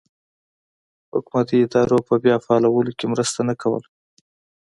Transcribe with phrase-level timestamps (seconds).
[1.13, 3.87] حکومتي ادارو په بیا فعالولو کې مرسته نه کوله.